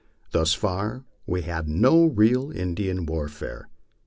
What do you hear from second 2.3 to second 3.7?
Indian warfare.